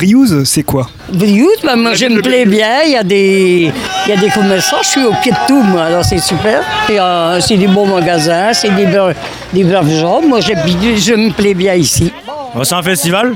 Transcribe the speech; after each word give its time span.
Briouze, 0.00 0.44
c'est 0.44 0.62
quoi 0.62 0.88
Briouze, 1.12 1.58
bah, 1.62 1.76
moi 1.76 1.92
je 1.92 2.06
me 2.06 2.22
plais 2.22 2.46
bien, 2.46 2.82
il 2.86 2.92
y, 2.92 2.96
a 2.96 3.02
des, 3.02 3.70
il 4.06 4.10
y 4.10 4.16
a 4.16 4.16
des 4.16 4.30
commerçants, 4.30 4.78
je 4.82 4.88
suis 4.88 5.04
au 5.04 5.12
pied 5.20 5.30
de 5.30 5.36
tout 5.46 5.60
moi, 5.62 5.82
alors 5.84 6.02
c'est 6.06 6.18
super. 6.20 6.62
Euh, 6.88 7.38
c'est 7.40 7.58
des 7.58 7.66
bons 7.66 7.86
magasins, 7.86 8.54
c'est 8.54 8.70
des, 8.74 8.86
braves- 8.86 9.14
des 9.52 9.62
braves 9.62 9.90
gens, 9.90 10.22
moi 10.22 10.40
je, 10.40 10.52
je 10.96 11.12
me 11.14 11.30
plais 11.32 11.52
bien 11.52 11.74
ici. 11.74 12.10
Bah, 12.54 12.62
c'est 12.64 12.74
un 12.76 12.82
festival. 12.82 13.34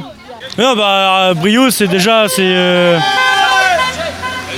Non, 0.57 0.75
bah, 0.75 1.29
euh, 1.31 1.35
Briouze, 1.35 1.75
c'est 1.75 1.87
déjà. 1.89 2.29
C'est, 2.29 2.41
euh, 2.41 2.99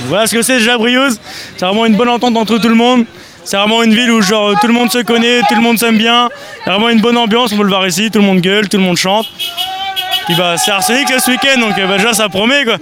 Voilà 0.07 0.27
ce 0.27 0.33
que 0.35 0.41
c'est 0.41 0.59
déjà 0.59 0.77
Briouze. 0.77 1.19
C'est 1.57 1.65
vraiment 1.65 1.85
une 1.85 1.95
bonne 1.95 2.07
entente 2.09 2.37
entre 2.37 2.57
tout 2.57 2.69
le 2.69 2.75
monde. 2.75 3.03
C'est 3.43 3.57
vraiment 3.57 3.83
une 3.83 3.93
ville 3.93 4.11
où 4.11 4.21
genre, 4.21 4.53
tout 4.61 4.67
le 4.67 4.73
monde 4.73 4.91
se 4.91 4.99
connaît, 4.99 5.41
tout 5.49 5.55
le 5.55 5.61
monde 5.61 5.77
s'aime 5.77 5.97
bien. 5.97 6.29
Il 6.65 6.69
y 6.69 6.69
a 6.69 6.73
vraiment 6.73 6.89
une 6.89 7.01
bonne 7.01 7.17
ambiance, 7.17 7.51
on 7.51 7.57
peut 7.57 7.63
le 7.63 7.69
voir 7.69 7.85
ici, 7.85 8.09
tout 8.11 8.19
le 8.19 8.25
monde 8.25 8.39
gueule, 8.39 8.69
tout 8.69 8.77
le 8.77 8.83
monde 8.83 8.97
chante. 8.97 9.25
Puis 10.27 10.35
bah, 10.35 10.55
c'est 10.57 10.71
Arsenic 10.71 11.07
ce 11.19 11.31
week-end, 11.31 11.59
donc 11.59 11.77
euh, 11.77 11.87
bah, 11.87 11.97
déjà 11.97 12.13
ça 12.13 12.27
promet 12.27 12.65
quoi. 12.65 12.77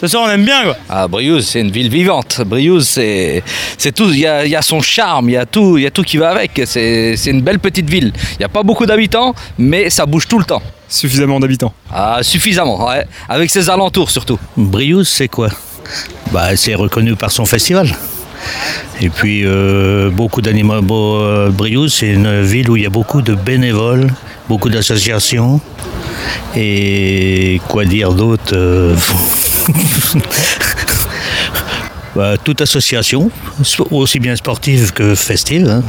Ce 0.00 0.06
soir 0.06 0.24
on 0.26 0.30
aime 0.30 0.44
bien 0.44 0.62
quoi. 0.62 0.76
Ah, 0.88 1.08
Briouze, 1.08 1.48
c'est 1.48 1.60
une 1.60 1.70
ville 1.72 1.90
vivante. 1.90 2.42
Briouze, 2.46 2.86
c'est 2.86 3.42
c'est 3.76 3.92
tout. 3.92 4.08
Il 4.10 4.20
y 4.20 4.26
a, 4.26 4.44
il 4.44 4.50
y 4.50 4.56
a 4.56 4.62
son 4.62 4.80
charme, 4.80 5.30
il 5.30 5.32
y 5.32 5.36
a 5.36 5.46
tout, 5.46 5.78
il 5.78 5.82
y 5.82 5.86
a 5.86 5.90
tout 5.90 6.02
qui 6.02 6.16
va 6.16 6.30
avec. 6.30 6.62
C'est 6.64 7.16
c'est 7.16 7.30
une 7.30 7.42
belle 7.42 7.58
petite 7.58 7.90
ville. 7.90 8.12
Il 8.34 8.38
n'y 8.38 8.44
a 8.44 8.48
pas 8.48 8.62
beaucoup 8.62 8.86
d'habitants, 8.86 9.34
mais 9.58 9.90
ça 9.90 10.06
bouge 10.06 10.28
tout 10.28 10.38
le 10.38 10.44
temps. 10.44 10.62
Suffisamment 10.88 11.40
d'habitants. 11.40 11.72
Ah, 11.92 12.20
suffisamment, 12.22 12.86
ouais. 12.86 13.04
Avec 13.28 13.50
ses 13.50 13.68
alentours 13.68 14.10
surtout. 14.12 14.38
Briouze, 14.56 15.08
c'est 15.08 15.28
quoi? 15.28 15.48
Bah, 16.30 16.56
C'est 16.56 16.74
reconnu 16.76 17.16
par 17.16 17.32
son 17.32 17.46
festival. 17.46 17.88
Et 19.00 19.08
puis, 19.08 19.42
euh, 19.44 20.10
beaucoup 20.10 20.40
d'animaux. 20.40 21.16
Euh, 21.16 21.50
Briouze, 21.50 21.94
c'est 21.94 22.10
une 22.12 22.42
ville 22.42 22.70
où 22.70 22.76
il 22.76 22.84
y 22.84 22.86
a 22.86 22.90
beaucoup 22.90 23.22
de 23.22 23.34
bénévoles, 23.34 24.12
beaucoup 24.48 24.68
d'associations. 24.68 25.60
Et 26.56 27.60
quoi 27.68 27.84
dire 27.84 28.12
d'autre 28.12 28.52
euh, 28.54 28.94
bah, 32.16 32.36
Toute 32.42 32.60
association, 32.60 33.30
aussi 33.90 34.18
bien 34.20 34.36
sportive 34.36 34.92
que 34.92 35.14
festive. 35.14 35.68
hein. 35.68 35.82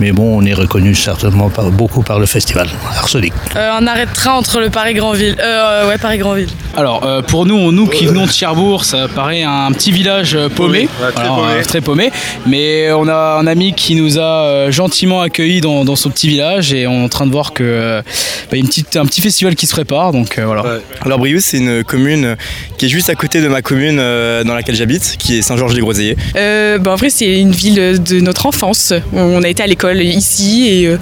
Mais 0.00 0.12
bon, 0.12 0.38
on 0.40 0.44
est 0.44 0.54
reconnu 0.54 0.94
certainement 0.94 1.48
par, 1.50 1.70
beaucoup 1.70 2.02
par 2.02 2.18
le 2.18 2.26
festival 2.26 2.68
Arsenic. 2.96 3.32
Euh, 3.56 3.72
un 3.72 3.86
arrêt 3.86 4.06
de 4.06 4.12
train 4.12 4.32
entre 4.32 4.60
le 4.60 4.70
Paris-Grandville. 4.70 5.36
Euh, 5.40 5.88
ouais, 5.88 5.98
Paris-Grandville. 5.98 6.48
Alors 6.76 7.04
euh, 7.04 7.22
pour 7.22 7.46
nous, 7.46 7.72
nous 7.72 7.86
qui 7.86 8.06
venons 8.06 8.26
de 8.26 8.30
Cherbourg, 8.30 8.84
ça 8.84 9.08
paraît 9.08 9.42
un 9.42 9.72
petit 9.72 9.90
village 9.92 10.34
euh, 10.34 10.48
paumé, 10.48 10.88
Alors, 11.16 11.46
euh, 11.46 11.62
très 11.62 11.80
paumé. 11.80 12.10
Mais 12.46 12.92
on 12.92 13.08
a 13.08 13.38
un 13.40 13.46
ami 13.46 13.74
qui 13.74 13.94
nous 13.94 14.18
a 14.18 14.44
euh, 14.44 14.70
gentiment 14.70 15.20
accueillis 15.20 15.60
dans, 15.60 15.84
dans 15.84 15.96
son 15.96 16.10
petit 16.10 16.28
village 16.28 16.72
et 16.72 16.86
on 16.86 17.00
est 17.00 17.04
en 17.04 17.08
train 17.08 17.26
de 17.26 17.32
voir 17.32 17.52
que 17.52 17.64
euh, 17.64 18.02
bah, 18.50 18.56
il 18.56 18.58
y 18.58 18.60
a 18.60 18.62
une 18.62 18.68
petite, 18.68 18.96
un 18.96 19.06
petit 19.06 19.20
festival 19.20 19.54
qui 19.54 19.66
se 19.66 19.72
prépare. 19.72 20.12
Donc 20.12 20.38
euh, 20.38 20.46
voilà. 20.46 20.62
Alors 21.04 21.18
Briouze, 21.18 21.44
c'est 21.44 21.58
une 21.58 21.84
commune 21.84 22.36
qui 22.76 22.86
est 22.86 22.88
juste 22.88 23.10
à 23.10 23.14
côté 23.14 23.40
de 23.40 23.48
ma 23.48 23.62
commune 23.62 23.98
euh, 23.98 24.44
dans 24.44 24.54
laquelle 24.54 24.76
j'habite, 24.76 25.16
qui 25.18 25.38
est 25.38 25.42
Saint-Georges-des-Groseilliers. 25.42 26.16
Euh, 26.36 26.78
bah, 26.78 26.92
en 26.92 26.96
vrai, 26.96 27.10
c'est 27.10 27.40
une 27.40 27.52
ville 27.52 28.02
de 28.02 28.20
notre 28.20 28.46
enfance. 28.46 28.92
On 29.12 29.42
a 29.42 29.47
été 29.48 29.62
à 29.62 29.66
l'école 29.66 30.02
ici 30.02 30.68
et 30.68 30.86
euh, 30.86 30.98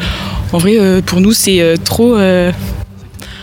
en 0.52 0.58
vrai, 0.58 0.76
euh, 0.78 1.00
pour 1.02 1.20
nous, 1.20 1.32
c'est 1.32 1.60
euh, 1.60 1.76
trop. 1.82 2.16
euh, 2.16 2.52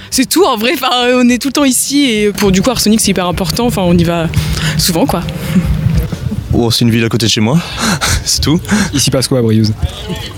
c'est 0.09 0.27
tout 0.29 0.43
en 0.45 0.57
vrai. 0.57 0.71
Enfin, 0.73 0.89
on 1.15 1.27
est 1.29 1.41
tout 1.41 1.49
le 1.49 1.53
temps 1.53 1.63
ici 1.65 2.05
et 2.09 2.31
pour 2.31 2.51
du 2.51 2.61
coup, 2.61 2.69
Arsenic, 2.69 3.01
c'est 3.01 3.11
hyper 3.11 3.27
important. 3.27 3.65
Enfin, 3.65 3.81
on 3.85 3.97
y 3.97 4.03
va 4.03 4.27
souvent 4.77 5.05
quoi. 5.05 5.21
Oh, 6.53 6.69
c'est 6.69 6.85
une 6.85 6.91
ville 6.91 7.03
à 7.03 7.09
côté 7.09 7.25
de 7.25 7.31
chez 7.31 7.41
moi, 7.41 7.59
c'est 8.25 8.41
tout. 8.41 8.59
Il 8.93 8.99
s'y 8.99 9.09
passe 9.09 9.27
quoi 9.27 9.39
à 9.39 9.41
Briouze? 9.41 9.73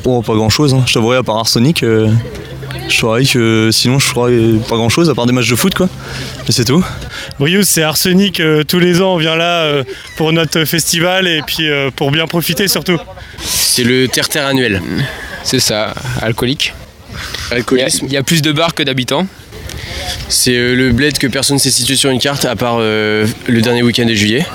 Oh, 0.05 0.21
pas 0.21 0.33
grand 0.33 0.49
chose, 0.49 0.73
hein. 0.73 0.81
je 0.87 0.93
t'avouerai, 0.93 1.17
à 1.17 1.23
part 1.23 1.35
Arsenic. 1.37 1.83
euh, 1.83 2.07
je 2.87 2.95
saurais 2.95 3.25
que 3.25 3.69
sinon 3.71 3.99
je 3.99 4.05
ferais 4.05 4.59
pas 4.69 4.75
grand 4.75 4.89
chose 4.89 5.09
à 5.09 5.15
part 5.15 5.25
des 5.25 5.33
matchs 5.33 5.49
de 5.49 5.55
foot 5.55 5.73
quoi. 5.73 5.89
Mais 6.45 6.51
c'est 6.51 6.65
tout. 6.65 6.83
Briouze, 7.39 7.67
c'est 7.67 7.83
Arsenic. 7.83 8.39
euh, 8.39 8.63
tous 8.63 8.79
les 8.79 9.01
ans, 9.01 9.15
on 9.15 9.17
vient 9.17 9.35
là 9.35 9.63
euh, 9.63 9.83
pour 10.17 10.31
notre 10.33 10.65
festival 10.65 11.27
et 11.27 11.41
puis 11.45 11.69
euh, 11.69 11.89
pour 11.95 12.11
bien 12.11 12.27
profiter 12.27 12.67
surtout. 12.67 12.97
C'est 13.43 13.83
le 13.83 14.07
terre-terre 14.07 14.45
annuel. 14.47 14.81
C'est 15.43 15.59
ça, 15.59 15.93
alcoolique. 16.21 16.73
Il 17.51 17.57
y 17.77 17.81
a- 17.81 17.87
Il 18.03 18.11
y, 18.11 18.17
a 18.17 18.23
plus 18.23 18.41
de 18.41 18.51
bars 18.51 18.73
que 18.73 18.83
d'habitants. 18.83 19.27
C'est 20.29 20.55
euh, 20.55 20.75
le 20.75 20.91
bled 20.91 21.17
que 21.17 21.27
personne 21.27 21.55
ne 21.57 21.61
s'est 21.61 21.71
situé 21.71 21.95
sur 21.95 22.09
une 22.09 22.19
carte 22.19 22.45
à 22.45 22.55
part 22.55 22.77
euh, 22.79 23.25
le 23.47 23.61
dernier 23.61 23.83
week-end 23.83 24.05
de 24.05 24.13
juillet. 24.13 24.45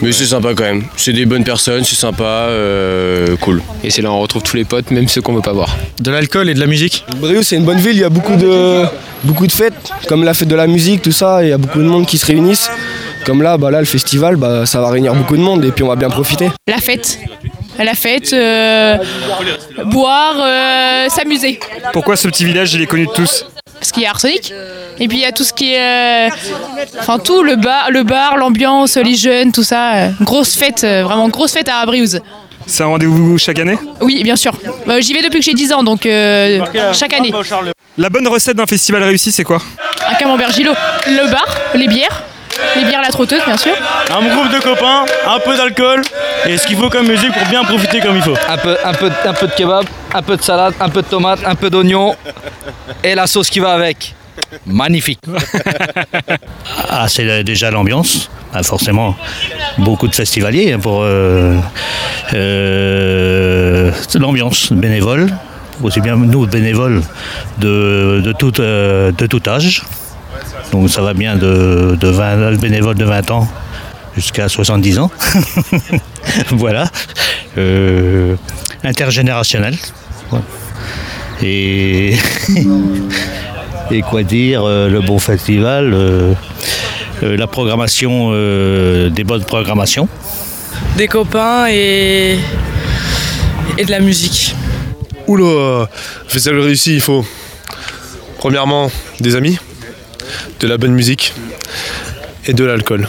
Mais 0.00 0.12
c'est 0.12 0.26
sympa 0.26 0.54
quand 0.54 0.64
même. 0.64 0.84
C'est 0.96 1.12
des 1.12 1.26
bonnes 1.26 1.44
personnes, 1.44 1.84
c'est 1.84 1.96
sympa, 1.96 2.22
euh, 2.22 3.36
cool. 3.36 3.62
Et 3.82 3.90
c'est 3.90 4.00
là 4.00 4.10
où 4.10 4.14
on 4.14 4.20
retrouve 4.20 4.42
tous 4.42 4.56
les 4.56 4.64
potes, 4.64 4.90
même 4.90 5.08
ceux 5.08 5.20
qu'on 5.20 5.34
veut 5.34 5.42
pas 5.42 5.52
voir. 5.52 5.76
De 6.00 6.10
l'alcool 6.10 6.48
et 6.48 6.54
de 6.54 6.60
la 6.60 6.66
musique. 6.66 7.04
Briouze, 7.16 7.46
c'est 7.46 7.56
une 7.56 7.64
bonne 7.64 7.78
ville, 7.78 7.92
il 7.96 8.00
y 8.00 8.04
a 8.04 8.08
beaucoup 8.08 8.36
de, 8.36 8.84
beaucoup 9.24 9.46
de 9.46 9.52
fêtes, 9.52 9.74
comme 10.06 10.22
la 10.22 10.34
fête 10.34 10.48
de 10.48 10.54
la 10.54 10.66
musique, 10.68 11.02
tout 11.02 11.12
ça, 11.12 11.42
il 11.42 11.48
y 11.48 11.52
a 11.52 11.58
beaucoup 11.58 11.78
de 11.80 11.84
monde 11.84 12.06
qui 12.06 12.18
se 12.18 12.26
réunissent. 12.26 12.70
Comme 13.24 13.42
là, 13.42 13.58
bah 13.58 13.70
là 13.70 13.80
le 13.80 13.86
festival, 13.86 14.36
bah, 14.36 14.64
ça 14.64 14.80
va 14.80 14.90
réunir 14.90 15.14
beaucoup 15.14 15.36
de 15.36 15.42
monde 15.42 15.64
et 15.64 15.70
puis 15.70 15.82
on 15.82 15.88
va 15.88 15.96
bien 15.96 16.08
profiter. 16.08 16.50
La 16.66 16.78
fête. 16.78 17.18
La 17.78 17.94
fête, 17.94 18.32
euh, 18.32 18.96
boire, 19.86 20.36
euh, 20.40 21.08
s'amuser. 21.08 21.60
Pourquoi 21.92 22.16
ce 22.16 22.26
petit 22.28 22.44
village, 22.44 22.74
il 22.74 22.82
est 22.82 22.86
connu 22.86 23.06
de 23.06 23.12
tous? 23.12 23.44
Parce 23.78 23.92
qu'il 23.92 24.02
y 24.02 24.06
a 24.06 24.10
Arsenic. 24.10 24.52
Et 24.98 25.06
puis 25.08 25.18
il 25.18 25.22
y 25.22 25.26
a 25.26 25.32
tout 25.32 25.44
ce 25.44 25.52
qui 25.52 25.72
est. 25.72 26.28
euh, 26.28 26.30
Enfin, 26.98 27.18
tout, 27.18 27.42
le 27.42 27.56
bar, 27.56 27.90
le 27.90 28.02
bar, 28.02 28.36
l'ambiance, 28.36 28.96
les 28.96 29.14
jeunes, 29.14 29.52
tout 29.52 29.62
ça. 29.62 29.94
euh, 29.94 30.10
Grosse 30.20 30.56
fête, 30.56 30.82
euh, 30.84 31.04
vraiment 31.04 31.28
grosse 31.28 31.52
fête 31.52 31.68
à 31.68 31.84
Briouze. 31.86 32.20
C'est 32.66 32.82
un 32.82 32.86
rendez-vous 32.86 33.38
chaque 33.38 33.58
année 33.60 33.78
Oui, 34.02 34.22
bien 34.22 34.36
sûr. 34.36 34.52
Euh, 34.88 35.00
J'y 35.00 35.14
vais 35.14 35.22
depuis 35.22 35.38
que 35.38 35.44
j'ai 35.44 35.54
10 35.54 35.72
ans, 35.72 35.82
donc 35.82 36.04
euh, 36.04 36.60
chaque 36.92 37.14
année. 37.14 37.32
La 37.96 38.10
bonne 38.10 38.28
recette 38.28 38.56
d'un 38.56 38.66
festival 38.66 39.02
réussi, 39.04 39.32
c'est 39.32 39.44
quoi? 39.44 39.58
Un 40.10 40.14
camembert 40.16 40.50
Gilo. 40.52 40.72
Le 41.06 41.30
bar, 41.30 41.46
les 41.74 41.88
bières. 41.88 42.24
Les 42.76 42.84
bières, 42.84 43.02
la 43.02 43.08
trotteuse, 43.08 43.44
bien 43.44 43.56
sûr. 43.56 43.72
Un 44.10 44.26
groupe 44.28 44.52
de 44.52 44.60
copains, 44.60 45.04
un 45.26 45.38
peu 45.40 45.56
d'alcool 45.56 46.02
et 46.46 46.56
ce 46.56 46.66
qu'il 46.66 46.76
faut 46.76 46.88
comme 46.88 47.06
musique 47.06 47.32
pour 47.32 47.46
bien 47.48 47.64
profiter 47.64 48.00
comme 48.00 48.16
il 48.16 48.22
faut. 48.22 48.36
Un 48.48 48.56
peu, 48.56 48.76
un, 48.84 48.92
peu, 48.92 49.10
un 49.24 49.32
peu 49.32 49.46
de 49.46 49.52
kebab, 49.52 49.84
un 50.14 50.22
peu 50.22 50.36
de 50.36 50.42
salade, 50.42 50.74
un 50.80 50.88
peu 50.88 51.02
de 51.02 51.06
tomate, 51.06 51.40
un 51.44 51.54
peu 51.54 51.70
d'oignon 51.70 52.14
et 53.02 53.14
la 53.14 53.26
sauce 53.26 53.50
qui 53.50 53.60
va 53.60 53.72
avec. 53.72 54.14
Magnifique. 54.66 55.20
Ah, 56.88 57.06
c'est 57.08 57.44
déjà 57.44 57.70
l'ambiance. 57.70 58.30
Ah, 58.54 58.62
forcément, 58.62 59.14
beaucoup 59.78 60.08
de 60.08 60.14
festivaliers 60.14 60.72
hein, 60.72 60.78
pour 60.78 61.00
euh, 61.02 61.56
euh, 62.34 63.90
c'est 64.08 64.18
l'ambiance 64.18 64.72
bénévole. 64.72 65.28
Aussi 65.82 66.00
bien 66.00 66.16
nous 66.16 66.46
bénévoles 66.46 67.02
de, 67.58 68.20
de, 68.24 68.32
tout, 68.32 68.60
euh, 68.60 69.12
de 69.12 69.26
tout 69.26 69.42
âge. 69.46 69.82
Donc 70.72 70.90
ça 70.90 71.02
va 71.02 71.14
bien 71.14 71.36
de, 71.36 71.96
de 71.98 72.08
20, 72.08 72.58
bénévoles 72.60 72.96
de 72.96 73.04
20 73.04 73.30
ans 73.30 73.48
jusqu'à 74.14 74.48
70 74.48 74.98
ans. 74.98 75.10
voilà. 76.50 76.88
Euh, 77.56 78.36
intergénérationnel. 78.84 79.76
Et 81.42 82.16
Et 83.90 84.02
quoi 84.02 84.22
dire, 84.22 84.64
euh, 84.64 84.90
le 84.90 85.00
bon 85.00 85.18
festival, 85.18 85.94
euh, 85.94 86.34
euh, 87.22 87.36
la 87.38 87.46
programmation, 87.46 88.30
euh, 88.32 89.08
des 89.08 89.24
bonnes 89.24 89.44
programmations. 89.44 90.08
Des 90.98 91.08
copains 91.08 91.66
et. 91.70 92.38
et 93.78 93.84
de 93.84 93.90
la 93.90 94.00
musique. 94.00 94.54
Oula, 95.26 95.88
festival 96.26 96.60
réussi, 96.60 96.94
il 96.94 97.00
faut 97.00 97.24
premièrement 98.38 98.90
des 99.20 99.36
amis, 99.36 99.58
de 100.60 100.66
la 100.66 100.78
bonne 100.78 100.92
musique 100.92 101.32
et 102.46 102.52
de 102.52 102.64
l'alcool. 102.64 103.08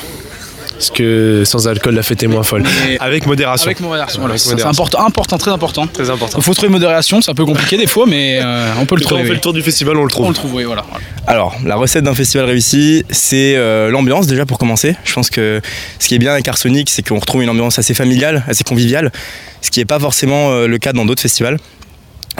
Parce 0.80 0.92
que 0.92 1.44
sans 1.46 1.68
alcool, 1.68 1.94
la 1.94 2.04
fête 2.04 2.24
est 2.24 2.28
moins 2.28 2.44
folle. 2.44 2.64
Avec 3.02 3.26
modération. 3.26 3.66
Avec 3.66 3.82
modération, 3.82 4.22
voilà, 4.22 4.38
c'est 4.38 4.64
important, 4.64 5.06
important, 5.06 5.38
très 5.38 5.52
important. 5.52 5.88
Très 5.88 6.10
important. 6.10 6.38
Il 6.38 6.44
faut 6.44 6.54
trouver 6.54 6.70
modération, 6.70 7.22
c'est 7.22 7.30
un 7.30 7.36
peu 7.36 7.44
compliqué 7.44 7.76
des 7.76 7.86
fois, 7.86 8.06
mais 8.08 8.40
euh, 8.42 8.72
on 8.80 8.86
peut 8.86 8.96
le 8.96 9.02
Quand 9.02 9.08
trouver. 9.10 9.24
on 9.24 9.26
fait 9.26 9.34
le 9.34 9.42
tour 9.42 9.52
du 9.52 9.62
festival, 9.62 9.98
on 9.98 10.04
le 10.04 10.10
trouve. 10.10 10.28
On 10.28 10.30
le 10.30 10.36
trouve, 10.36 10.54
oui, 10.54 10.64
voilà. 10.64 10.86
Alors, 11.28 11.58
la 11.66 11.76
recette 11.76 12.06
d'un 12.06 12.16
festival 12.16 12.46
réussi, 12.46 13.04
c'est 13.10 13.58
euh, 13.58 13.90
l'ambiance 13.92 14.26
déjà 14.26 14.46
pour 14.46 14.58
commencer. 14.58 14.96
Je 15.04 15.14
pense 15.14 15.30
que 15.30 15.60
ce 16.00 16.08
qui 16.08 16.16
est 16.16 16.20
bien 16.20 16.32
avec 16.32 16.48
Arsenic, 16.48 16.90
c'est 16.90 17.06
qu'on 17.06 17.20
retrouve 17.20 17.44
une 17.44 17.50
ambiance 17.50 17.78
assez 17.78 17.94
familiale, 17.94 18.46
assez 18.48 18.64
conviviale, 18.64 19.12
ce 19.62 19.72
qui 19.72 19.80
n'est 19.82 19.86
pas 19.86 20.00
forcément 20.00 20.52
euh, 20.52 20.66
le 20.68 20.78
cas 20.78 20.94
dans 20.94 21.04
d'autres 21.04 21.22
festivals. 21.22 21.58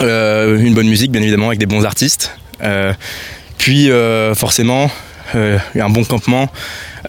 Euh, 0.00 0.58
une 0.58 0.72
bonne 0.72 0.88
musique, 0.88 1.12
bien 1.12 1.20
évidemment, 1.20 1.48
avec 1.48 1.58
des 1.58 1.66
bons 1.66 1.84
artistes. 1.84 2.38
Euh, 2.62 2.92
puis, 3.60 3.90
euh, 3.90 4.34
forcément, 4.34 4.90
euh, 5.34 5.58
un 5.78 5.90
bon 5.90 6.02
campement 6.02 6.48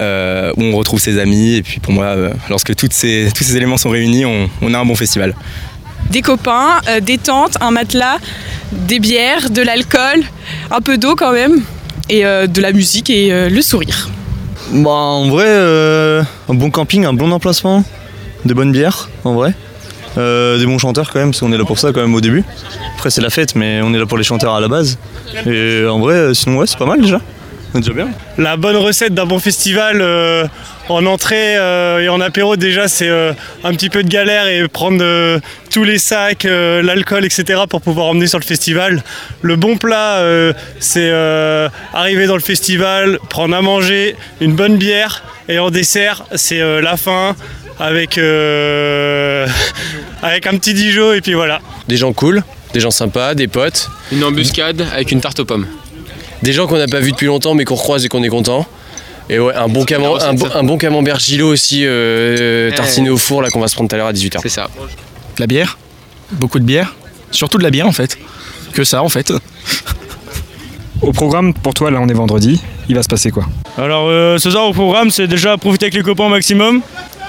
euh, 0.02 0.52
où 0.58 0.64
on 0.64 0.76
retrouve 0.76 1.00
ses 1.00 1.18
amis. 1.18 1.56
Et 1.56 1.64
puis, 1.64 1.80
pour 1.80 1.94
moi, 1.94 2.08
euh, 2.08 2.34
lorsque 2.50 2.76
toutes 2.76 2.92
ces, 2.92 3.30
tous 3.34 3.46
ces 3.46 3.56
éléments 3.56 3.78
sont 3.78 3.90
réunis, 3.90 4.26
on, 4.26 4.50
on 4.62 4.74
a 4.74 4.80
un 4.80 4.84
bon 4.86 4.96
festival. 4.96 5.34
Des 6.10 6.22
copains, 6.22 6.82
euh, 6.90 7.00
des 7.00 7.18
tentes, 7.18 7.56
un 7.62 7.72
matelas, 7.72 8.18
des 8.74 9.00
bières, 9.00 9.50
de 9.50 9.62
l'alcool, 9.62 10.26
un 10.72 10.82
peu 10.82 10.98
d'eau 10.98 11.16
quand 11.16 11.32
même, 11.32 11.62
et 12.10 12.26
euh, 12.26 12.48
de 12.48 12.62
la 12.62 12.74
musique 12.74 13.10
et 13.10 13.32
euh, 13.32 13.48
le 13.48 13.62
sourire. 13.62 14.10
Bah, 14.74 14.90
en 14.90 15.30
vrai, 15.30 15.48
euh, 15.48 16.22
un 16.50 16.54
bon 16.54 16.70
camping, 16.70 17.06
un 17.06 17.14
bon 17.14 17.32
emplacement, 17.32 17.86
de 18.44 18.54
bonnes 18.54 18.74
bières, 18.74 19.10
en 19.24 19.36
vrai. 19.36 19.54
Euh, 20.18 20.58
des 20.58 20.66
bons 20.66 20.78
chanteurs 20.78 21.12
quand 21.12 21.20
même, 21.20 21.32
parce 21.32 21.40
qu'on 21.40 21.54
est 21.54 21.58
là 21.58 21.66
pour 21.66 21.80
ça 21.80 21.92
quand 21.94 22.02
même 22.02 22.16
au 22.16 22.22
début. 22.22 22.44
Après 22.96 23.10
c'est 23.10 23.22
la 23.22 23.30
fête, 23.30 23.56
mais 23.56 23.82
on 23.82 23.94
est 23.94 24.00
là 24.00 24.06
pour 24.06 24.18
les 24.18 24.24
chanteurs 24.24 24.54
à 24.54 24.60
la 24.60 24.68
base. 24.68 24.98
Et 25.46 25.86
en 25.86 26.00
vrai, 26.00 26.34
sinon 26.34 26.58
ouais, 26.58 26.68
c'est 26.68 26.78
pas 26.78 26.86
mal 26.86 27.02
déjà. 27.02 27.22
déjà 27.74 27.94
bien. 27.94 28.10
La 28.38 28.58
bonne 28.58 28.76
recette 28.76 29.14
d'un 29.14 29.26
bon 29.26 29.40
festival 29.40 30.02
euh, 30.02 30.46
en 30.90 31.06
entrée 31.06 31.56
euh, 31.58 32.00
et 32.00 32.10
en 32.10 32.20
apéro 32.20 32.58
déjà 32.58 32.90
c'est 32.90 33.10
un 33.10 33.72
petit 33.72 33.90
peu 33.90 34.04
de 34.04 34.10
galère 34.10 34.48
et 34.48 34.68
prendre 34.68 35.02
tous 35.70 35.86
les 35.86 35.98
sacs, 35.98 36.44
l'alcool 36.44 37.24
etc 37.24 37.62
pour 37.70 37.82
pouvoir 37.82 38.08
emmener 38.08 38.28
sur 38.28 38.40
le 38.40 38.44
festival. 38.44 39.04
Le 39.42 39.56
bon 39.56 39.78
plat 39.78 40.22
c'est 40.80 41.12
arriver 41.94 42.28
dans 42.28 42.36
le 42.36 42.42
festival, 42.42 43.20
prendre 43.30 43.56
à 43.56 43.62
manger, 43.62 44.18
une 44.42 44.56
bonne 44.56 44.76
bière 44.76 45.24
et 45.48 45.60
en 45.60 45.70
dessert 45.70 46.26
c'est 46.36 46.82
la 46.82 46.98
fin 46.98 47.36
avec, 47.82 48.18
euh, 48.18 49.48
avec 50.22 50.46
un 50.48 50.52
petit 50.58 50.74
Dijon 50.74 51.14
et 51.14 51.22
puis 51.22 51.34
voilà. 51.34 51.60
Des 51.88 51.98
gens 51.98 52.14
cool, 52.14 52.44
des 52.74 52.80
gens 52.80 52.92
sympas, 52.92 53.34
des 53.36 53.48
potes. 53.48 53.90
Une 54.12 54.24
embuscade 54.24 54.86
avec 54.94 55.12
une 55.12 55.20
tarte 55.20 55.40
aux 55.40 55.46
pommes. 55.46 55.66
Des 56.44 56.54
gens 56.54 56.68
qu'on 56.68 56.78
n'a 56.78 56.88
pas 56.88 57.00
vus 57.00 57.12
depuis 57.12 57.26
longtemps 57.28 57.54
mais 57.56 57.66
qu'on 57.66 57.76
recroise 57.76 58.06
et 58.06 58.08
qu'on 58.10 58.24
est 58.24 58.30
content. 58.30 58.68
Et 59.30 59.40
ouais, 59.40 59.54
un 59.56 59.68
bon, 59.68 59.86
camembert, 59.86 60.24
un, 60.28 60.34
bon- 60.34 60.50
un 60.54 60.64
bon 60.64 60.78
camembert 60.78 61.20
Gilo 61.20 61.48
aussi, 61.52 61.82
euh, 61.86 62.72
tartiné 62.76 63.10
au 63.10 63.18
four 63.18 63.42
là 63.42 63.50
qu'on 63.50 63.60
va 63.62 63.68
se 63.68 63.76
prendre 63.76 63.90
tout 63.90 63.96
à 63.96 63.98
l'heure 63.98 64.08
à 64.08 64.14
18h. 64.14 64.40
C'est 64.42 64.50
ça. 64.50 64.70
De 65.38 65.42
la 65.42 65.48
bière, 65.48 65.78
beaucoup 66.34 66.60
de 66.60 66.66
bière, 66.66 66.96
surtout 67.32 67.58
de 67.58 67.64
la 67.64 67.70
bière 67.72 67.88
en 67.88 67.92
fait. 67.94 68.18
Que 68.74 68.84
ça 68.84 69.02
en 69.04 69.10
fait. 69.10 69.32
Au 71.02 71.12
programme, 71.14 71.54
pour 71.56 71.74
toi, 71.74 71.90
là, 71.90 72.00
on 72.00 72.08
est 72.10 72.14
vendredi. 72.14 72.62
Il 72.88 72.96
va 72.96 73.02
se 73.02 73.08
passer 73.08 73.32
quoi? 73.32 73.46
Alors 73.78 74.08
euh, 74.08 74.38
ce 74.38 74.52
soir 74.52 74.66
au 74.68 74.74
programme 74.74 75.10
c'est 75.12 75.28
déjà 75.28 75.58
profiter 75.58 75.86
avec 75.86 75.94
les 75.96 76.04
copains 76.04 76.26
au 76.26 76.30
maximum, 76.30 76.82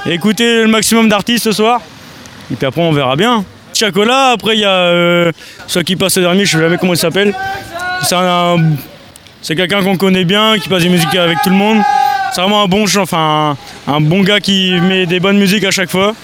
écouter 0.06 0.62
le 0.62 0.68
maximum 0.68 1.08
d'artistes 1.08 1.44
ce 1.44 1.52
soir, 1.52 1.80
et 2.50 2.56
puis 2.56 2.66
après 2.66 2.80
on 2.82 2.92
verra 2.92 3.16
bien. 3.16 3.44
Chacola, 3.74 4.32
après 4.32 4.56
il 4.56 4.60
y 4.60 4.64
a 4.64 4.70
euh, 4.70 5.32
qui 5.86 5.96
passe 5.96 6.16
au 6.18 6.20
dernier, 6.20 6.44
je 6.44 6.52
sais 6.52 6.62
jamais 6.62 6.76
comment 6.78 6.92
il 6.94 6.98
s'appelle. 6.98 7.34
C'est 8.02 8.14
un, 8.16 8.56
c'est 9.40 9.54
quelqu'un 9.56 9.82
qu'on 9.82 9.96
connaît 9.96 10.24
bien, 10.24 10.58
qui 10.58 10.68
passe 10.68 10.82
des 10.82 10.88
musiques 10.88 11.14
avec 11.14 11.38
tout 11.42 11.50
le 11.50 11.56
monde. 11.56 11.78
C'est 12.34 12.40
vraiment 12.40 12.62
un 12.62 12.66
bon 12.66 12.86
ch- 12.86 12.98
enfin 13.02 13.56
un, 13.86 14.00
bon 14.00 14.22
gars 14.22 14.40
qui 14.40 14.72
met 14.80 15.06
des 15.06 15.20
bonnes 15.20 15.38
musiques 15.38 15.64
à 15.64 15.70
chaque 15.70 15.90
fois. 15.90 16.14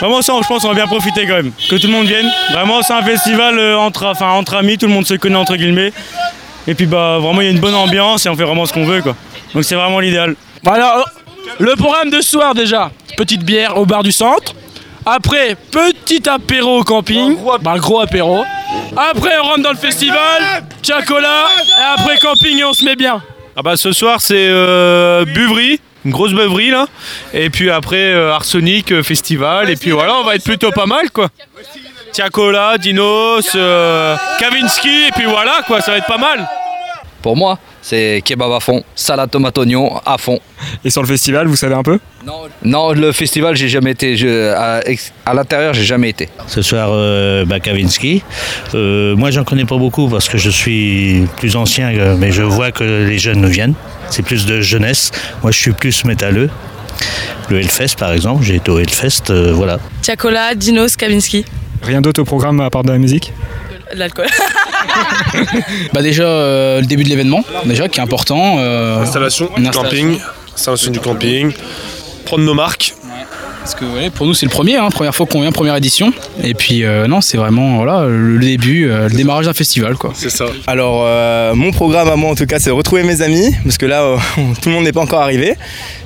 Vraiment 0.00 0.22
ça 0.22 0.32
je 0.42 0.46
pense 0.48 0.62
qu'on 0.62 0.68
va 0.68 0.74
bien 0.74 0.86
profiter 0.86 1.26
quand 1.26 1.34
même. 1.34 1.52
Que 1.68 1.76
tout 1.76 1.86
le 1.86 1.92
monde 1.92 2.06
vienne. 2.06 2.30
Vraiment 2.52 2.80
c'est 2.82 2.94
un 2.94 3.02
festival 3.02 3.58
euh, 3.58 3.76
entre, 3.76 4.06
enfin, 4.06 4.30
entre 4.30 4.54
amis, 4.56 4.78
tout 4.78 4.86
le 4.86 4.92
monde 4.92 5.06
se 5.06 5.14
connaît 5.14 5.36
entre 5.36 5.56
guillemets. 5.56 5.92
Et 6.66 6.74
puis 6.74 6.86
bah 6.86 7.18
vraiment 7.20 7.40
il 7.42 7.44
y 7.44 7.48
a 7.48 7.50
une 7.50 7.60
bonne 7.60 7.74
ambiance 7.74 8.24
et 8.24 8.28
on 8.28 8.36
fait 8.36 8.44
vraiment 8.44 8.64
ce 8.66 8.72
qu'on 8.72 8.84
veut 8.86 9.02
quoi. 9.02 9.16
Donc 9.54 9.64
c'est 9.64 9.74
vraiment 9.74 10.00
l'idéal. 10.00 10.34
Voilà, 10.62 11.02
le 11.58 11.76
programme 11.76 12.10
de 12.10 12.20
ce 12.20 12.30
soir 12.30 12.54
déjà, 12.54 12.90
petite 13.16 13.44
bière 13.44 13.76
au 13.76 13.86
bar 13.86 14.02
du 14.02 14.12
centre. 14.12 14.54
Après, 15.06 15.56
petit 15.70 16.28
apéro 16.28 16.80
au 16.80 16.84
camping, 16.84 17.36
bah, 17.62 17.78
gros 17.78 18.00
apéro. 18.00 18.44
Après, 18.96 19.38
on 19.40 19.44
rentre 19.44 19.62
dans 19.62 19.70
le 19.70 19.76
festival, 19.76 20.62
chacola, 20.82 21.46
et 21.78 22.00
après 22.00 22.18
camping 22.18 22.58
et 22.58 22.64
on 22.64 22.72
se 22.72 22.84
met 22.84 22.96
bien. 22.96 23.22
Ah 23.56 23.62
bah 23.62 23.76
ce 23.76 23.92
soir 23.92 24.20
c'est 24.20 24.46
euh, 24.48 25.24
buverie, 25.24 25.80
une 26.04 26.12
grosse 26.12 26.32
beuverie 26.32 26.70
là. 26.70 26.86
Et 27.34 27.50
puis 27.50 27.68
après 27.70 28.12
euh, 28.12 28.32
Arsenic, 28.32 28.92
euh, 28.92 29.02
festival. 29.02 29.70
Et 29.70 29.76
puis 29.76 29.90
voilà, 29.90 30.14
on 30.16 30.22
va 30.24 30.36
être 30.36 30.44
plutôt 30.44 30.70
pas 30.70 30.86
mal 30.86 31.10
quoi. 31.10 31.28
Tiakola, 32.12 32.78
Dinos, 32.78 33.50
euh, 33.54 34.16
Kavinsky, 34.38 35.08
et 35.08 35.12
puis 35.12 35.24
voilà 35.24 35.62
quoi, 35.66 35.80
ça 35.80 35.92
va 35.92 35.98
être 35.98 36.06
pas 36.06 36.18
mal. 36.18 36.48
Pour 37.22 37.36
moi, 37.36 37.58
c'est 37.82 38.22
kebab 38.24 38.52
à 38.52 38.60
fond, 38.60 38.82
salade 38.94 39.30
tomate 39.30 39.56
oignon 39.58 39.98
à 40.04 40.18
fond. 40.18 40.38
Et 40.84 40.90
sur 40.90 41.02
le 41.02 41.08
festival, 41.08 41.46
vous 41.46 41.56
savez 41.56 41.74
un 41.74 41.82
peu? 41.82 41.98
Non, 42.62 42.92
le 42.92 43.12
festival, 43.12 43.56
j'ai 43.56 43.68
jamais 43.68 43.92
été. 43.92 44.16
je- 44.16 44.52
à 45.26 45.34
l'intérieur, 45.34 45.72
j'ai 45.74 45.84
jamais 45.84 46.10
été. 46.10 46.28
Ce 46.46 46.60
soir, 46.62 46.90
euh, 46.92 47.44
bah, 47.46 47.60
Kavinsky. 47.60 48.22
Euh, 48.74 49.16
moi, 49.16 49.30
j'en 49.30 49.44
connais 49.44 49.64
pas 49.64 49.78
beaucoup 49.78 50.08
parce 50.08 50.28
que 50.28 50.36
je 50.38 50.50
suis 50.50 51.26
plus 51.38 51.56
ancien, 51.56 51.88
euh, 51.94 52.16
mais 52.18 52.30
je 52.32 52.42
vois 52.42 52.72
que 52.72 52.84
les 52.84 53.18
jeunes 53.18 53.46
viennent. 53.46 53.74
C'est 54.10 54.22
plus 54.22 54.44
de 54.46 54.60
jeunesse. 54.60 55.12
Moi, 55.42 55.50
je 55.52 55.58
suis 55.58 55.72
plus 55.72 56.04
métalleux. 56.04 56.50
Le 57.48 57.58
Hellfest, 57.60 57.96
par 57.98 58.12
exemple, 58.12 58.44
j'ai 58.44 58.56
été 58.56 58.70
au 58.70 58.78
Hellfest, 58.78 59.30
euh, 59.30 59.52
voilà. 59.54 59.78
Tiakola, 60.02 60.54
Dinos, 60.54 60.96
Kavinsky. 60.96 61.44
Rien 61.82 62.02
d'autre 62.02 62.20
au 62.20 62.24
programme 62.24 62.60
à 62.60 62.68
part 62.68 62.82
de 62.84 62.92
la 62.92 62.98
musique? 62.98 63.32
L'alcool. 63.94 64.26
Bah 65.92 66.02
déjà, 66.02 66.24
euh, 66.24 66.80
le 66.80 66.86
début 66.86 67.04
de 67.04 67.08
l'événement, 67.08 67.44
déjà, 67.64 67.88
qui 67.88 68.00
est 68.00 68.02
important. 68.02 68.56
euh, 68.58 69.02
Installation 69.02 69.50
du 69.56 69.70
camping, 69.70 70.18
installation 70.54 70.90
du 70.90 71.00
camping, 71.00 71.52
prendre 72.24 72.44
nos 72.44 72.54
marques. 72.54 72.94
Parce 73.60 73.74
que 73.74 73.84
ouais, 73.84 74.08
pour 74.10 74.26
nous 74.26 74.32
c'est 74.32 74.46
le 74.46 74.50
premier, 74.50 74.76
hein, 74.76 74.88
première 74.90 75.14
fois 75.14 75.26
qu'on 75.26 75.42
vient, 75.42 75.52
première 75.52 75.76
édition. 75.76 76.12
Et 76.42 76.54
puis 76.54 76.82
euh, 76.82 77.06
non, 77.06 77.20
c'est 77.20 77.36
vraiment 77.36 77.76
voilà, 77.76 78.06
le 78.06 78.38
début, 78.38 78.88
euh, 78.88 79.08
le 79.08 79.14
démarrage 79.14 79.44
d'un 79.46 79.52
festival 79.52 79.96
quoi. 79.96 80.12
C'est 80.14 80.30
ça. 80.30 80.46
Alors, 80.66 81.02
euh, 81.04 81.54
mon 81.54 81.70
programme 81.70 82.08
à 82.08 82.16
moi 82.16 82.30
en 82.30 82.34
tout 82.34 82.46
cas, 82.46 82.58
c'est 82.58 82.70
de 82.70 82.74
retrouver 82.74 83.02
mes 83.02 83.20
amis, 83.20 83.54
parce 83.62 83.76
que 83.76 83.84
là, 83.86 84.02
euh, 84.02 84.16
tout 84.62 84.70
le 84.70 84.74
monde 84.74 84.84
n'est 84.84 84.92
pas 84.92 85.02
encore 85.02 85.20
arrivé. 85.20 85.54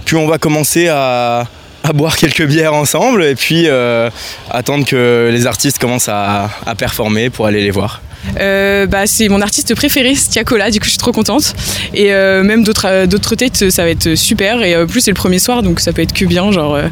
Puis 0.04 0.16
on 0.16 0.26
va 0.26 0.38
commencer 0.38 0.88
à, 0.88 1.46
à 1.84 1.92
boire 1.92 2.16
quelques 2.16 2.46
bières 2.46 2.72
ensemble, 2.74 3.22
et 3.22 3.34
puis 3.34 3.64
euh, 3.66 4.08
attendre 4.50 4.86
que 4.86 5.28
les 5.30 5.46
artistes 5.46 5.78
commencent 5.78 6.08
à, 6.08 6.48
à 6.66 6.74
performer 6.74 7.28
pour 7.30 7.46
aller 7.46 7.62
les 7.62 7.70
voir. 7.70 8.00
Euh, 8.40 8.86
bah, 8.86 9.06
c'est 9.06 9.28
mon 9.28 9.42
artiste 9.42 9.74
préféré, 9.74 10.14
c'est 10.14 10.30
Tiakola, 10.30 10.70
du 10.70 10.80
coup 10.80 10.86
je 10.86 10.90
suis 10.92 10.98
trop 10.98 11.12
contente. 11.12 11.54
Et 11.92 12.14
euh, 12.14 12.42
même 12.42 12.64
d'autres 12.64 13.04
d'autres 13.04 13.34
têtes, 13.34 13.70
ça 13.70 13.84
va 13.84 13.90
être 13.90 14.14
super. 14.14 14.62
Et 14.62 14.74
euh, 14.74 14.86
plus 14.86 15.02
c'est 15.02 15.10
le 15.10 15.14
premier 15.14 15.38
soir, 15.38 15.62
donc 15.62 15.78
ça 15.78 15.92
peut 15.92 16.00
être 16.00 16.14
que 16.14 16.24
bien, 16.24 16.50
genre 16.50 16.74
euh, 16.74 16.88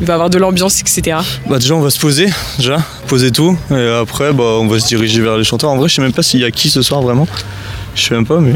il 0.00 0.06
va 0.06 0.12
y 0.12 0.14
avoir 0.14 0.30
de 0.30 0.38
l'ambiance, 0.38 0.80
etc. 0.80 1.18
Bah 1.48 1.60
déjà 1.60 1.76
on 1.76 1.80
va 1.80 1.90
se 1.90 2.00
poser, 2.00 2.26
déjà, 2.58 2.78
poser 3.06 3.30
tout, 3.30 3.56
et 3.70 3.88
après 4.00 4.32
bah, 4.32 4.58
on 4.60 4.66
va 4.66 4.80
se 4.80 4.88
diriger 4.88 5.20
vers 5.20 5.36
les 5.38 5.44
chanteurs. 5.44 5.70
En 5.70 5.76
vrai 5.76 5.88
je 5.88 5.94
sais 5.94 6.02
même 6.02 6.12
pas 6.12 6.24
s'il 6.24 6.40
y 6.40 6.44
a 6.44 6.50
qui 6.50 6.70
ce 6.70 6.82
soir 6.82 7.00
vraiment, 7.02 7.28
je 7.94 8.02
sais 8.02 8.14
même 8.14 8.26
pas 8.26 8.40
mais 8.40 8.52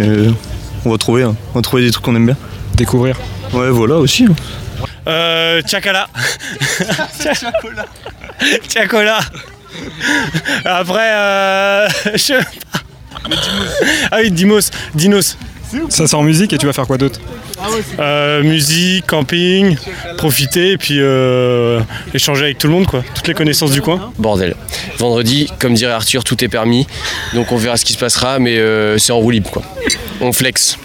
on 0.85 0.91
va 0.91 0.99
trouver, 0.99 1.23
hein. 1.23 1.37
on 1.55 1.59
va 1.59 1.63
trouver 1.63 1.85
des 1.85 1.93
trucs 1.93 2.05
qu'on 2.05 2.17
aime 2.17 2.27
bien. 2.27 2.37
Découvrir. 2.75 3.17
Ouais 3.53 3.71
voilà 3.71 3.95
aussi. 3.99 4.25
hein. 4.25 4.35
Euh, 5.09 5.63
Tchakala. 5.63 6.09
Tchakola. 8.69 9.21
Après, 10.65 11.11
euh, 11.13 11.89
je 12.13 12.19
sais 12.19 12.39
pas. 12.39 12.81
Ah 14.11 14.19
oui, 14.21 14.31
Dimos. 14.31 14.71
Dinos. 14.95 15.37
Ça 15.91 16.07
sort 16.07 16.21
en 16.21 16.23
musique 16.23 16.53
et 16.55 16.59
tu 16.59 16.65
vas 16.65 16.73
faire 16.73 16.87
quoi 16.87 16.97
d'autre 16.97 17.21
Euh, 17.99 18.43
musique, 18.43 19.07
camping, 19.07 19.77
profiter 20.17 20.73
et 20.73 20.79
puis 20.79 20.99
euh, 20.99 21.81
échanger 22.15 22.45
avec 22.45 22.59
tout 22.59 22.69
le 22.69 22.73
monde, 22.73 22.87
quoi. 22.87 23.05
Toutes 23.15 23.29
les 23.29 23.35
connaissances 23.35 23.73
du 23.73 23.83
coin. 23.83 24.11
Bordel. 24.19 24.57
Vendredi, 24.99 25.51
comme 25.59 25.75
dirait 25.75 25.93
Arthur, 25.93 26.25
tout 26.25 26.43
est 26.43 26.49
permis. 26.49 26.87
Donc 27.35 27.53
on 27.53 27.57
verra 27.59 27.77
ce 27.77 27.85
qui 27.85 27.93
se 27.93 27.99
passera, 27.99 28.39
mais 28.39 28.57
euh, 28.57 28.97
c'est 28.97 29.13
en 29.13 29.19
roue 29.19 29.31
libre 29.31 29.51
quoi. 29.51 29.63
On 30.23 30.33
flex. 30.33 30.79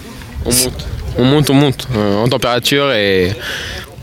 On 0.46 0.51
monte. 0.51 0.86
On 1.15 1.24
monte, 1.24 1.50
on 1.51 1.53
monte 1.53 1.88
euh, 1.96 2.18
en 2.18 2.27
température 2.27 2.92
et 2.92 3.32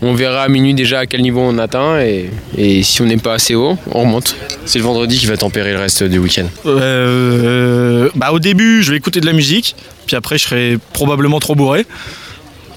on 0.01 0.13
verra 0.13 0.43
à 0.43 0.47
minuit 0.47 0.73
déjà 0.73 0.99
à 0.99 1.05
quel 1.05 1.21
niveau 1.21 1.41
on 1.41 1.57
atteint 1.57 1.99
et, 1.99 2.29
et 2.57 2.83
si 2.83 3.01
on 3.01 3.05
n'est 3.05 3.17
pas 3.17 3.33
assez 3.33 3.55
haut, 3.55 3.77
on 3.91 4.01
remonte. 4.01 4.35
C'est 4.65 4.79
le 4.79 4.85
vendredi 4.85 5.17
qui 5.17 5.25
va 5.27 5.37
tempérer 5.37 5.73
le 5.73 5.79
reste 5.79 6.03
du 6.03 6.17
week-end. 6.17 6.47
Euh, 6.65 8.09
bah 8.15 8.31
au 8.31 8.39
début 8.39 8.83
je 8.83 8.91
vais 8.91 8.97
écouter 8.97 9.21
de 9.21 9.25
la 9.25 9.33
musique, 9.33 9.75
puis 10.07 10.15
après 10.15 10.37
je 10.37 10.45
serai 10.45 10.77
probablement 10.93 11.39
trop 11.39 11.55
bourré, 11.55 11.85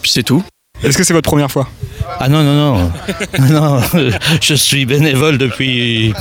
puis 0.03 0.11
c'est 0.11 0.23
tout. 0.23 0.45
Est-ce 0.83 0.99
que 0.99 1.05
c'est 1.05 1.15
votre 1.15 1.29
première 1.31 1.51
fois? 1.51 1.69
Ah 2.21 2.29
non, 2.29 2.43
non, 2.43 2.79
non. 2.79 2.93
non, 3.51 3.81
je 4.41 4.55
suis 4.55 4.85
bénévole 4.85 5.39
depuis, 5.39 6.13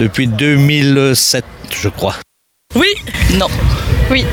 depuis 0.00 0.26
2007, 0.26 1.44
je 1.70 1.88
crois. 1.88 2.16
Oui 2.74 2.88
Non. 3.38 3.46
Oui. 4.10 4.24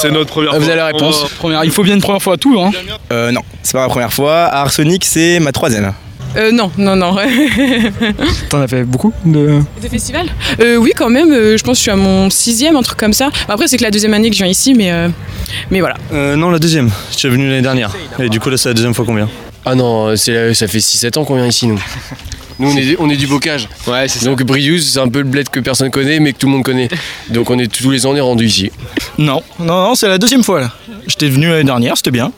C'est 0.00 0.10
notre 0.10 0.30
première 0.30 0.52
Vous 0.54 0.60
fois. 0.60 0.68
avez 0.68 0.76
la 0.76 0.86
réponse. 0.86 1.24
Première, 1.38 1.64
il 1.64 1.70
faut 1.70 1.82
bien 1.82 1.94
une 1.94 2.00
première 2.00 2.22
fois 2.22 2.34
à 2.34 2.36
tout. 2.36 2.58
Hein. 2.60 2.70
Euh, 3.12 3.30
non, 3.30 3.42
c'est 3.62 3.72
pas 3.74 3.80
ma 3.82 3.88
première 3.88 4.12
fois. 4.12 4.44
À 4.44 4.62
Arsenic, 4.62 5.04
c'est 5.04 5.38
ma 5.40 5.52
troisième. 5.52 5.92
Euh, 6.36 6.50
non, 6.52 6.70
non, 6.76 6.96
non. 6.96 7.16
T'en 8.50 8.60
as 8.60 8.68
fait 8.68 8.84
beaucoup 8.84 9.12
de... 9.24 9.60
Des 9.80 9.88
festivals 9.88 10.26
euh, 10.60 10.76
Oui, 10.76 10.92
quand 10.94 11.08
même. 11.08 11.32
euh, 11.32 11.56
je 11.56 11.62
pense 11.62 11.72
que 11.74 11.78
je 11.78 11.82
suis 11.82 11.90
à 11.90 11.96
mon 11.96 12.28
sixième, 12.28 12.76
un 12.76 12.82
truc 12.82 12.98
comme 12.98 13.14
ça. 13.14 13.30
Après, 13.48 13.68
c'est 13.68 13.78
que 13.78 13.82
la 13.82 13.90
deuxième 13.90 14.12
année 14.12 14.28
que 14.28 14.36
je 14.36 14.42
viens 14.42 14.50
ici, 14.50 14.74
mais, 14.74 14.90
euh, 14.92 15.08
mais 15.70 15.80
voilà. 15.80 15.96
Euh, 16.12 16.36
non 16.36 16.50
la 16.50 16.58
deuxième, 16.58 16.90
j'étais 17.10 17.28
venu 17.28 17.48
l'année 17.48 17.62
dernière, 17.62 17.94
et 18.18 18.28
du 18.28 18.38
coup 18.38 18.50
là 18.50 18.56
c'est 18.58 18.68
la 18.68 18.74
deuxième 18.74 18.92
fois 18.92 19.06
qu'on 19.06 19.14
vient. 19.14 19.30
Ah 19.64 19.74
non, 19.74 20.14
c'est 20.16 20.52
ça 20.52 20.68
fait 20.68 20.78
6-7 20.78 21.18
ans 21.18 21.24
qu'on 21.24 21.36
vient 21.36 21.46
ici 21.46 21.66
nous. 21.68 21.80
Nous 22.58 22.72
on 22.72 22.76
est, 22.76 22.96
on 22.98 23.10
est 23.10 23.16
du 23.16 23.26
bocage. 23.26 23.68
Ouais, 23.86 24.08
c'est 24.08 24.20
ça. 24.20 24.26
Donc 24.26 24.42
Briouze 24.42 24.92
c'est 24.92 24.98
un 24.98 25.08
peu 25.08 25.18
le 25.18 25.24
bled 25.24 25.48
que 25.48 25.60
personne 25.60 25.90
connaît 25.90 26.20
mais 26.20 26.32
que 26.32 26.38
tout 26.38 26.46
le 26.46 26.52
monde 26.52 26.64
connaît. 26.64 26.88
Donc 27.30 27.50
on 27.50 27.58
est 27.58 27.72
tous 27.72 27.90
les 27.90 28.06
ans 28.06 28.10
on 28.10 28.16
est 28.16 28.20
rendu 28.20 28.46
ici. 28.46 28.70
Non, 29.18 29.42
non, 29.58 29.88
non 29.88 29.94
c'est 29.94 30.08
la 30.08 30.18
deuxième 30.18 30.42
fois 30.42 30.60
là. 30.60 30.72
J'étais 31.06 31.28
venu 31.28 31.48
l'année 31.48 31.64
dernière, 31.64 31.96
c'était 31.96 32.10
bien. 32.10 32.32